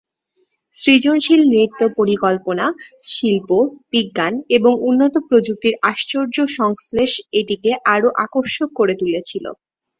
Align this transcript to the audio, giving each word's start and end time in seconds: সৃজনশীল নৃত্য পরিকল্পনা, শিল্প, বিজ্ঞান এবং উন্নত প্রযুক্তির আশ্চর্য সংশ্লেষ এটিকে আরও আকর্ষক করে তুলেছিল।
সৃজনশীল 0.75 1.41
নৃত্য 1.51 1.81
পরিকল্পনা, 1.97 2.65
শিল্প, 3.07 3.49
বিজ্ঞান 3.91 4.33
এবং 4.57 4.71
উন্নত 4.89 5.15
প্রযুক্তির 5.27 5.75
আশ্চর্য 5.83 6.35
সংশ্লেষ 6.59 7.11
এটিকে 7.39 7.71
আরও 7.93 8.09
আকর্ষক 8.25 8.69
করে 8.75 8.93
তুলেছিল। 9.01 9.45